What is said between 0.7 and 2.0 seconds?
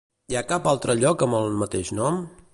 altre lloc amb el mateix